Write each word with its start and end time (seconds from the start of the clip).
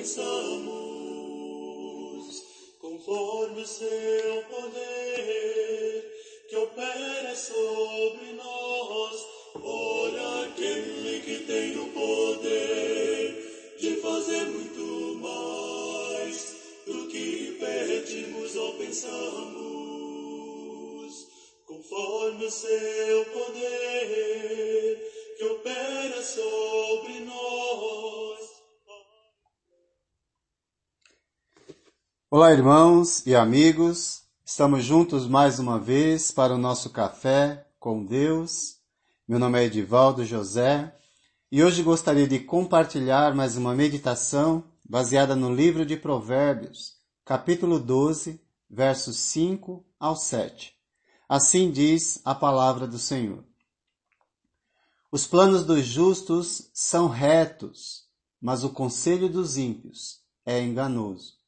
pensamos, 0.00 0.64
conforme 2.80 3.60
o 3.60 3.66
seu 3.66 4.42
poder 4.44 6.04
que 6.48 6.56
opera 6.56 7.36
sobre 7.36 8.32
nós. 8.32 9.26
Olha 9.62 10.46
aquele 10.46 11.20
que 11.20 11.40
tem 11.44 11.78
o 11.78 11.88
poder 11.88 13.76
de 13.78 13.96
fazer 13.96 14.46
muito 14.46 15.18
mais 15.20 16.56
do 16.86 17.06
que 17.08 17.58
pedimos 17.60 18.56
ou 18.56 18.72
pensamos, 18.74 19.20
conforme 21.66 22.46
o 22.46 22.50
seu 22.50 23.26
poder 23.26 24.96
que 25.36 25.44
opera 25.44 26.22
sobre 26.22 26.59
Olá, 32.32 32.52
irmãos 32.52 33.26
e 33.26 33.34
amigos. 33.34 34.22
Estamos 34.46 34.84
juntos 34.84 35.26
mais 35.26 35.58
uma 35.58 35.80
vez 35.80 36.30
para 36.30 36.54
o 36.54 36.58
nosso 36.58 36.88
café 36.90 37.66
com 37.80 38.04
Deus. 38.04 38.76
Meu 39.26 39.36
nome 39.36 39.58
é 39.58 39.64
Edivaldo 39.64 40.24
José 40.24 40.96
e 41.50 41.60
hoje 41.60 41.82
gostaria 41.82 42.28
de 42.28 42.38
compartilhar 42.38 43.34
mais 43.34 43.56
uma 43.56 43.74
meditação 43.74 44.62
baseada 44.88 45.34
no 45.34 45.52
livro 45.52 45.84
de 45.84 45.96
Provérbios, 45.96 46.98
capítulo 47.24 47.80
12, 47.80 48.40
versos 48.70 49.16
5 49.16 49.84
ao 49.98 50.14
7. 50.14 50.72
Assim 51.28 51.68
diz 51.68 52.20
a 52.24 52.32
palavra 52.32 52.86
do 52.86 52.96
Senhor. 53.00 53.42
Os 55.10 55.26
planos 55.26 55.64
dos 55.64 55.84
justos 55.84 56.70
são 56.72 57.08
retos, 57.08 58.04
mas 58.40 58.62
o 58.62 58.70
conselho 58.70 59.28
dos 59.28 59.56
ímpios 59.56 60.20
é 60.46 60.62
enganoso. 60.62 61.39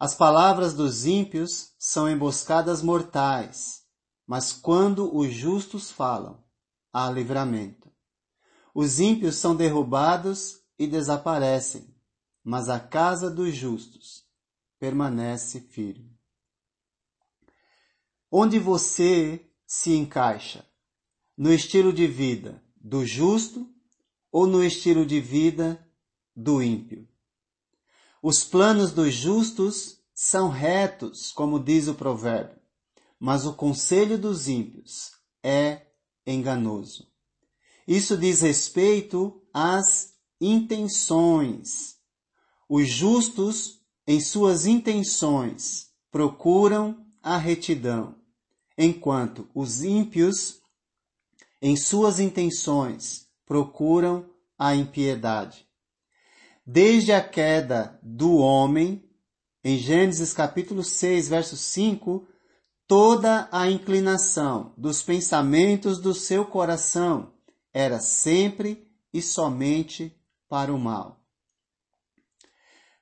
As 0.00 0.14
palavras 0.14 0.74
dos 0.74 1.06
ímpios 1.06 1.74
são 1.76 2.08
emboscadas 2.08 2.82
mortais, 2.82 3.82
mas 4.24 4.52
quando 4.52 5.12
os 5.16 5.32
justos 5.32 5.90
falam, 5.90 6.44
há 6.92 7.10
livramento. 7.10 7.90
Os 8.72 9.00
ímpios 9.00 9.36
são 9.36 9.56
derrubados 9.56 10.60
e 10.78 10.86
desaparecem, 10.86 11.92
mas 12.44 12.68
a 12.68 12.78
casa 12.78 13.28
dos 13.28 13.56
justos 13.56 14.24
permanece 14.78 15.60
firme. 15.62 16.16
Onde 18.30 18.60
você 18.60 19.50
se 19.66 19.92
encaixa? 19.96 20.64
No 21.36 21.52
estilo 21.52 21.92
de 21.92 22.06
vida 22.06 22.62
do 22.76 23.04
justo 23.04 23.68
ou 24.30 24.46
no 24.46 24.62
estilo 24.62 25.04
de 25.04 25.20
vida 25.20 25.84
do 26.36 26.62
ímpio. 26.62 27.08
Os 28.22 28.42
planos 28.42 28.90
dos 28.92 29.14
justos 29.14 29.98
são 30.14 30.48
retos, 30.48 31.30
como 31.30 31.60
diz 31.60 31.86
o 31.86 31.94
provérbio, 31.94 32.58
mas 33.20 33.46
o 33.46 33.54
conselho 33.54 34.18
dos 34.18 34.48
ímpios 34.48 35.12
é 35.42 35.82
enganoso. 36.26 37.06
Isso 37.86 38.16
diz 38.16 38.40
respeito 38.40 39.40
às 39.54 40.14
intenções. 40.40 41.96
Os 42.68 42.88
justos, 42.88 43.80
em 44.06 44.20
suas 44.20 44.66
intenções, 44.66 45.90
procuram 46.10 47.06
a 47.22 47.36
retidão, 47.36 48.16
enquanto 48.76 49.48
os 49.54 49.82
ímpios 49.82 50.60
em 51.62 51.76
suas 51.76 52.18
intenções, 52.18 53.28
procuram 53.46 54.28
a 54.58 54.74
impiedade. 54.74 55.67
Desde 56.70 57.14
a 57.14 57.26
queda 57.26 57.98
do 58.02 58.36
homem, 58.36 59.02
em 59.64 59.78
Gênesis 59.78 60.34
capítulo 60.34 60.84
6, 60.84 61.26
verso 61.26 61.56
5, 61.56 62.28
toda 62.86 63.48
a 63.50 63.70
inclinação 63.70 64.74
dos 64.76 65.02
pensamentos 65.02 65.98
do 65.98 66.12
seu 66.12 66.44
coração 66.44 67.32
era 67.72 67.98
sempre 68.00 68.86
e 69.14 69.22
somente 69.22 70.14
para 70.46 70.70
o 70.70 70.78
mal. 70.78 71.24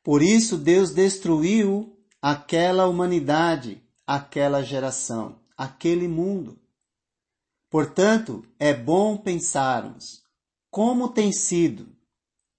Por 0.00 0.22
isso 0.22 0.56
Deus 0.56 0.92
destruiu 0.92 1.98
aquela 2.22 2.86
humanidade, 2.86 3.82
aquela 4.06 4.62
geração, 4.62 5.40
aquele 5.56 6.06
mundo. 6.06 6.56
Portanto, 7.68 8.46
é 8.60 8.72
bom 8.72 9.16
pensarmos 9.16 10.22
como 10.70 11.08
têm 11.08 11.32
sido 11.32 11.95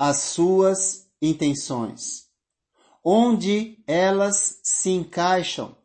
as 0.00 0.16
suas 0.16 1.10
intenções, 1.20 2.26
onde 3.04 3.84
elas 3.86 4.58
se 4.62 4.88
encaixam. 4.88 5.76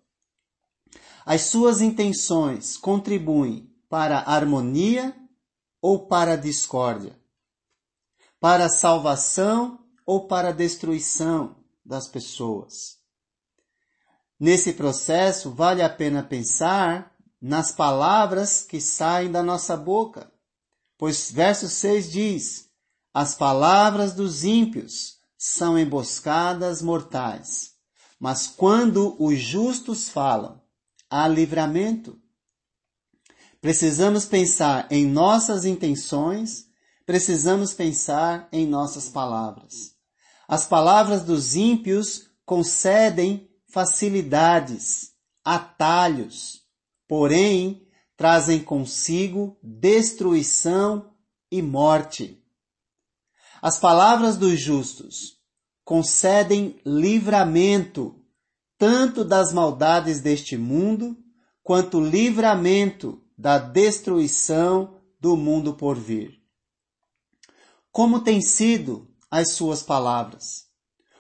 As 1.26 1.42
suas 1.42 1.82
intenções 1.82 2.78
contribuem 2.78 3.70
para 3.90 4.20
a 4.20 4.34
harmonia 4.34 5.14
ou 5.82 6.08
para 6.08 6.32
a 6.32 6.38
discórdia, 6.38 7.20
para 8.40 8.68
a 8.68 8.70
salvação 8.70 9.86
ou 10.06 10.30
para 10.30 10.48
a 10.48 10.54
destruição 10.54 11.58
das 11.84 12.08
pessoas. 12.08 12.98
Nesse 14.40 14.72
processo, 14.72 15.52
vale 15.52 15.82
a 15.82 15.90
pena 15.90 16.24
pensar 16.24 17.14
nas 17.42 17.74
palavras 17.74 18.62
que 18.62 18.80
saem 18.80 19.30
da 19.30 19.44
nossa 19.44 19.76
boca. 19.76 20.32
Pois 20.98 21.30
verso 21.30 21.68
6 21.68 22.10
diz: 22.10 22.65
As 23.16 23.34
palavras 23.34 24.14
dos 24.14 24.44
ímpios 24.44 25.20
são 25.38 25.80
emboscadas 25.80 26.82
mortais, 26.82 27.72
mas 28.20 28.46
quando 28.46 29.16
os 29.18 29.40
justos 29.40 30.10
falam, 30.10 30.62
há 31.10 31.26
livramento. 31.26 32.20
Precisamos 33.62 34.26
pensar 34.26 34.86
em 34.92 35.08
nossas 35.08 35.64
intenções, 35.64 36.66
precisamos 37.06 37.74
pensar 37.74 38.50
em 38.52 38.68
nossas 38.68 39.08
palavras. 39.08 39.96
As 40.46 40.68
palavras 40.68 41.24
dos 41.24 41.56
ímpios 41.56 42.30
concedem 42.46 43.50
facilidades, 43.72 45.14
atalhos, 45.42 46.64
porém 47.08 47.88
trazem 48.18 48.62
consigo 48.62 49.58
destruição 49.64 51.14
e 51.50 51.62
morte. 51.62 52.45
As 53.66 53.80
palavras 53.80 54.38
dos 54.38 54.60
justos 54.60 55.40
concedem 55.84 56.80
livramento 56.86 58.16
tanto 58.78 59.26
das 59.26 59.52
maldades 59.52 60.20
deste 60.22 60.56
mundo, 60.56 61.18
quanto 61.64 62.00
livramento 62.00 63.20
da 63.36 63.58
destruição 63.58 65.02
do 65.20 65.36
mundo 65.36 65.74
por 65.74 65.98
vir. 65.98 66.40
Como 67.92 68.20
têm 68.20 68.40
sido 68.40 69.08
as 69.32 69.54
suas 69.54 69.82
palavras? 69.82 70.68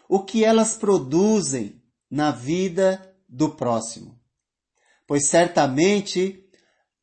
O 0.07 0.19
que 0.19 0.43
elas 0.45 0.77
produzem 0.77 1.81
na 2.11 2.29
vida 2.29 3.11
do 3.27 3.55
próximo? 3.55 4.19
pois 5.07 5.27
certamente 5.27 6.43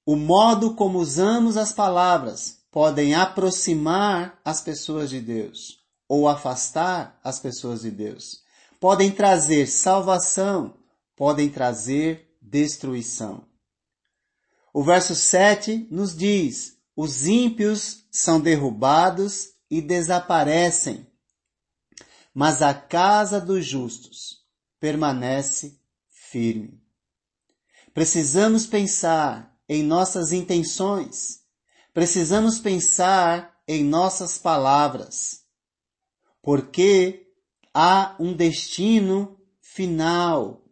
o 0.04 0.16
modo 0.16 0.74
como 0.74 0.98
usamos 0.98 1.56
as 1.56 1.72
palavras 1.72 2.61
podem 2.72 3.14
aproximar 3.14 4.40
as 4.42 4.62
pessoas 4.62 5.10
de 5.10 5.20
Deus 5.20 5.78
ou 6.08 6.26
afastar 6.26 7.20
as 7.22 7.38
pessoas 7.38 7.82
de 7.82 7.90
Deus. 7.90 8.42
Podem 8.80 9.10
trazer 9.12 9.68
salvação, 9.68 10.74
podem 11.14 11.50
trazer 11.50 12.34
destruição. 12.40 13.46
O 14.72 14.82
verso 14.82 15.14
7 15.14 15.86
nos 15.90 16.16
diz: 16.16 16.78
os 16.96 17.26
ímpios 17.26 18.06
são 18.10 18.40
derrubados 18.40 19.50
e 19.70 19.82
desaparecem, 19.82 21.06
mas 22.34 22.62
a 22.62 22.72
casa 22.72 23.38
dos 23.38 23.66
justos 23.66 24.38
permanece 24.80 25.78
firme. 26.08 26.82
Precisamos 27.92 28.66
pensar 28.66 29.54
em 29.68 29.82
nossas 29.82 30.32
intenções. 30.32 31.41
Precisamos 31.92 32.58
pensar 32.58 33.60
em 33.66 33.84
nossas 33.84 34.38
palavras. 34.38 35.42
Porque 36.42 37.26
há 37.72 38.16
um 38.18 38.32
destino 38.32 39.38
final. 39.60 40.64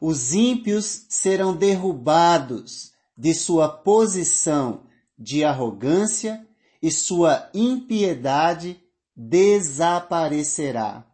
Os 0.00 0.32
ímpios 0.32 1.06
serão 1.08 1.54
derrubados 1.54 2.92
de 3.16 3.34
sua 3.34 3.68
posição 3.68 4.86
de 5.18 5.44
arrogância 5.44 6.46
e 6.82 6.90
sua 6.90 7.48
impiedade 7.54 8.82
desaparecerá. 9.14 11.06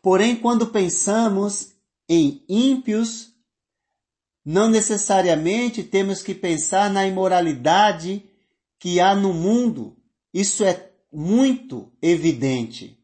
Porém, 0.00 0.36
quando 0.36 0.68
pensamos 0.68 1.72
em 2.08 2.44
ímpios 2.48 3.33
não 4.44 4.68
necessariamente 4.68 5.82
temos 5.82 6.22
que 6.22 6.34
pensar 6.34 6.90
na 6.90 7.06
imoralidade 7.06 8.22
que 8.78 9.00
há 9.00 9.14
no 9.14 9.32
mundo. 9.32 9.96
Isso 10.32 10.62
é 10.62 10.90
muito 11.10 11.90
evidente. 12.02 12.98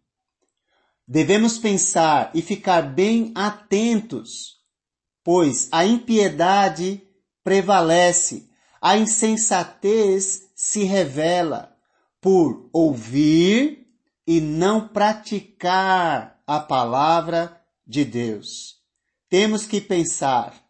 Devemos 1.09 1.59
pensar 1.59 2.31
e 2.35 2.43
ficar 2.43 2.83
bem 2.83 3.33
atentos, 3.35 4.59
pois 5.25 5.69
a 5.73 5.85
impiedade 5.85 7.03
prevalece, 7.43 8.49
a 8.81 8.97
insensatez 8.97 10.51
se 10.55 10.85
revela 10.85 11.75
por 12.21 12.69
ouvir 12.73 13.89
e 14.27 14.41
não 14.41 14.89
praticar 14.89 16.41
a 16.47 16.61
palavra 16.61 17.61
de 17.87 18.05
Deus. 18.05 18.79
Temos 19.29 19.67
que 19.67 19.81
pensar 19.81 20.70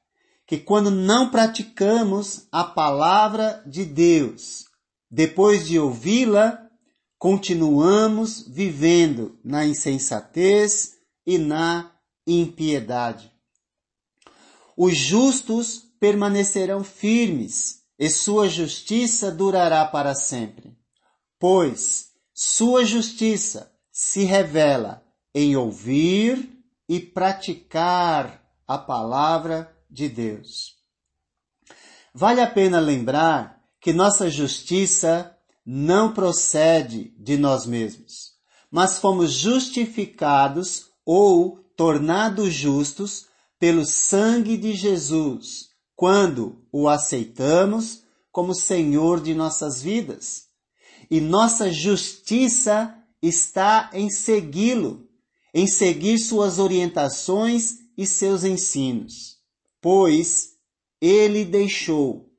que 0.50 0.58
quando 0.58 0.90
não 0.90 1.30
praticamos 1.30 2.48
a 2.50 2.64
palavra 2.64 3.62
de 3.64 3.84
Deus, 3.84 4.64
depois 5.08 5.68
de 5.68 5.78
ouvi-la, 5.78 6.68
continuamos 7.16 8.48
vivendo 8.48 9.38
na 9.44 9.64
insensatez 9.64 10.96
e 11.24 11.38
na 11.38 11.92
impiedade. 12.26 13.30
Os 14.76 14.96
justos 14.96 15.84
permanecerão 16.00 16.82
firmes 16.82 17.84
e 17.96 18.10
sua 18.10 18.48
justiça 18.48 19.30
durará 19.30 19.84
para 19.84 20.16
sempre, 20.16 20.76
pois 21.38 22.08
sua 22.34 22.84
justiça 22.84 23.70
se 23.92 24.24
revela 24.24 25.00
em 25.32 25.54
ouvir 25.54 26.60
e 26.88 26.98
praticar 26.98 28.44
a 28.66 28.76
palavra 28.76 29.76
de 29.90 30.08
Deus. 30.08 30.76
Vale 32.14 32.40
a 32.40 32.46
pena 32.46 32.80
lembrar 32.80 33.60
que 33.80 33.92
nossa 33.92 34.28
justiça 34.28 35.36
não 35.64 36.12
procede 36.12 37.14
de 37.18 37.36
nós 37.36 37.66
mesmos, 37.66 38.32
mas 38.70 38.98
fomos 38.98 39.32
justificados 39.32 40.86
ou 41.04 41.58
tornados 41.76 42.52
justos 42.52 43.26
pelo 43.58 43.84
sangue 43.84 44.56
de 44.56 44.74
Jesus, 44.74 45.68
quando 45.94 46.64
o 46.72 46.88
aceitamos 46.88 48.02
como 48.32 48.54
Senhor 48.54 49.20
de 49.20 49.34
nossas 49.34 49.82
vidas. 49.82 50.44
E 51.10 51.20
nossa 51.20 51.72
justiça 51.72 52.96
está 53.22 53.90
em 53.92 54.08
segui-lo, 54.08 55.08
em 55.52 55.66
seguir 55.66 56.18
suas 56.18 56.58
orientações 56.58 57.78
e 57.96 58.06
seus 58.06 58.44
ensinos, 58.44 59.39
pois 59.80 60.56
ele 61.00 61.44
deixou 61.44 62.30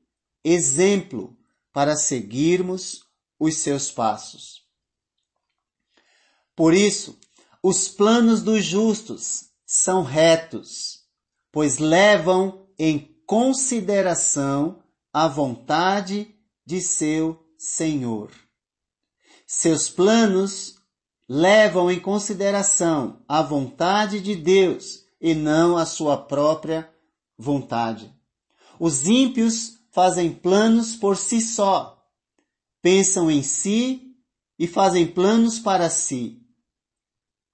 exemplo 0.44 1.36
para 1.72 1.96
seguirmos 1.96 3.04
os 3.38 3.58
seus 3.58 3.90
passos. 3.90 4.62
Por 6.54 6.74
isso, 6.74 7.18
os 7.62 7.88
planos 7.88 8.42
dos 8.42 8.64
justos 8.64 9.50
são 9.64 10.02
retos, 10.02 11.04
pois 11.50 11.78
levam 11.78 12.66
em 12.78 13.16
consideração 13.26 14.82
a 15.12 15.26
vontade 15.26 16.34
de 16.64 16.80
seu 16.80 17.42
Senhor. 17.56 18.30
Seus 19.46 19.88
planos 19.88 20.76
levam 21.28 21.90
em 21.90 21.98
consideração 21.98 23.22
a 23.28 23.42
vontade 23.42 24.20
de 24.20 24.34
Deus 24.34 25.04
e 25.20 25.34
não 25.34 25.76
a 25.76 25.86
sua 25.86 26.16
própria 26.16 26.92
vontade. 27.38 28.12
Os 28.78 29.06
ímpios 29.06 29.78
fazem 29.90 30.32
planos 30.32 30.96
por 30.96 31.16
si 31.16 31.40
só, 31.40 32.02
pensam 32.80 33.30
em 33.30 33.42
si 33.42 34.16
e 34.58 34.66
fazem 34.66 35.06
planos 35.06 35.58
para 35.58 35.90
si, 35.90 36.42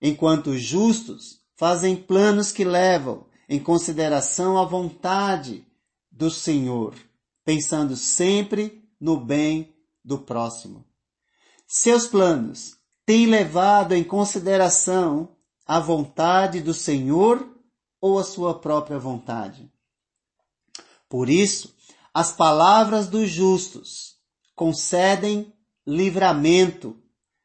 enquanto 0.01 0.51
os 0.51 0.63
justos 0.63 1.41
fazem 1.57 1.97
planos 1.97 2.53
que 2.53 2.65
levam 2.65 3.27
em 3.49 3.59
consideração 3.59 4.59
a 4.59 4.65
vontade 4.65 5.67
do 6.11 6.31
Senhor, 6.31 6.95
pensando 7.45 7.97
sempre 7.97 8.89
no 9.01 9.19
bem 9.19 9.75
do 10.05 10.19
próximo. 10.19 10.85
Seus 11.67 12.07
planos 12.07 12.77
têm 13.05 13.27
levado 13.27 13.95
em 13.95 14.05
consideração 14.05 15.37
a 15.67 15.81
vontade 15.81 16.61
do 16.61 16.73
Senhor 16.73 17.58
ou 18.01 18.19
a 18.19 18.25
sua 18.25 18.59
própria 18.59 18.99
vontade. 18.99 19.71
Por 21.09 21.29
isso, 21.29 21.75
as 22.13 22.33
palavras 22.33 23.09
dos 23.09 23.31
justos 23.31 24.17
concedem 24.55 25.53
livramento, 25.87 26.97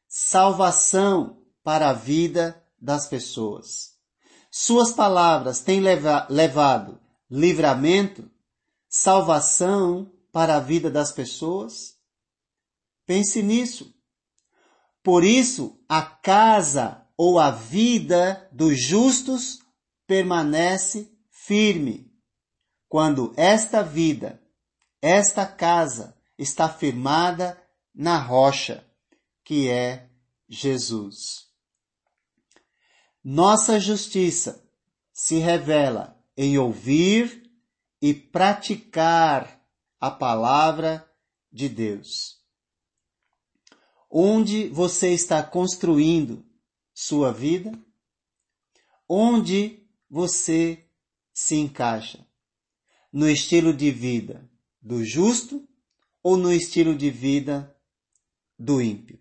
salvação 0.06 1.42
para 1.62 1.90
a 1.90 1.92
vida 1.92 2.62
das 2.80 3.08
pessoas. 3.08 3.94
Suas 4.50 4.92
palavras 4.92 5.60
têm 5.60 5.80
leva 5.80 6.26
levado 6.28 7.00
livramento, 7.30 8.30
salvação 8.88 10.12
para 10.30 10.56
a 10.56 10.60
vida 10.60 10.90
das 10.90 11.10
pessoas? 11.10 11.96
Pense 13.06 13.42
nisso. 13.42 13.92
Por 15.02 15.24
isso, 15.24 15.78
a 15.88 16.02
casa 16.02 17.04
ou 17.16 17.38
a 17.38 17.50
vida 17.50 18.48
dos 18.52 18.80
justos 18.80 19.58
permanece 20.06 21.10
firme. 21.30 22.12
Quando 22.88 23.32
esta 23.36 23.82
vida, 23.82 24.40
esta 25.00 25.46
casa, 25.46 26.16
está 26.38 26.68
firmada 26.68 27.60
na 27.94 28.18
rocha, 28.18 28.84
que 29.44 29.68
é 29.68 30.08
Jesus. 30.48 31.48
Nossa 33.22 33.80
justiça 33.80 34.68
se 35.12 35.38
revela 35.38 36.20
em 36.36 36.58
ouvir 36.58 37.50
e 38.00 38.12
praticar 38.12 39.64
a 40.00 40.10
palavra 40.10 41.08
de 41.50 41.68
Deus. 41.68 42.42
Onde 44.10 44.68
você 44.68 45.14
está 45.14 45.42
construindo 45.42 46.44
sua 46.92 47.32
vida? 47.32 47.72
Onde 49.08 49.83
você 50.14 50.86
se 51.32 51.56
encaixa? 51.56 52.24
No 53.12 53.28
estilo 53.28 53.74
de 53.74 53.90
vida 53.90 54.48
do 54.80 55.04
justo 55.04 55.68
ou 56.22 56.36
no 56.36 56.52
estilo 56.52 56.94
de 56.94 57.10
vida 57.10 57.76
do 58.56 58.80
ímpio. 58.80 59.18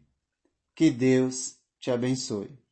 Que 0.76 0.92
Deus 0.92 1.58
te 1.80 1.90
abençoe. 1.90 2.63